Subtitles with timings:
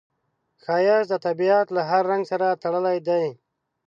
[0.63, 3.25] ښایست د طبیعت له هر رنګ سره تړلی دی